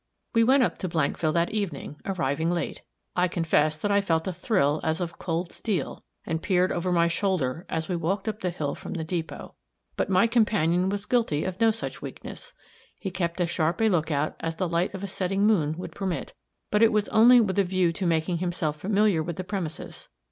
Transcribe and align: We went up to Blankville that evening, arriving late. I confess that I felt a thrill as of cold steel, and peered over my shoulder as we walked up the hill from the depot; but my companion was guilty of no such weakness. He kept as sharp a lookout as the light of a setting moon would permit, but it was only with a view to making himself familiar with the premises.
We 0.33 0.43
went 0.43 0.63
up 0.63 0.79
to 0.79 0.89
Blankville 0.89 1.35
that 1.35 1.51
evening, 1.51 1.97
arriving 2.05 2.49
late. 2.49 2.81
I 3.15 3.27
confess 3.27 3.77
that 3.77 3.91
I 3.91 4.01
felt 4.01 4.27
a 4.27 4.33
thrill 4.33 4.79
as 4.83 4.99
of 4.99 5.19
cold 5.19 5.51
steel, 5.51 6.03
and 6.25 6.41
peered 6.41 6.71
over 6.71 6.91
my 6.91 7.07
shoulder 7.07 7.67
as 7.69 7.87
we 7.87 7.95
walked 7.95 8.27
up 8.27 8.39
the 8.41 8.49
hill 8.49 8.73
from 8.73 8.93
the 8.95 9.03
depot; 9.03 9.53
but 9.95 10.09
my 10.09 10.25
companion 10.25 10.89
was 10.89 11.05
guilty 11.05 11.43
of 11.43 11.61
no 11.61 11.69
such 11.69 12.01
weakness. 12.01 12.55
He 12.97 13.11
kept 13.11 13.39
as 13.41 13.51
sharp 13.51 13.79
a 13.79 13.89
lookout 13.89 14.35
as 14.39 14.55
the 14.55 14.67
light 14.67 14.91
of 14.95 15.03
a 15.03 15.07
setting 15.07 15.45
moon 15.45 15.77
would 15.77 15.93
permit, 15.93 16.33
but 16.71 16.81
it 16.81 16.91
was 16.91 17.07
only 17.09 17.39
with 17.39 17.59
a 17.59 17.63
view 17.63 17.93
to 17.93 18.07
making 18.07 18.39
himself 18.39 18.77
familiar 18.79 19.21
with 19.21 19.35
the 19.35 19.43
premises. 19.43 20.09